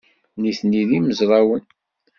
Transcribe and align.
Nitni 0.39 0.83
d 0.89 0.91
imezrawen. 0.97 1.63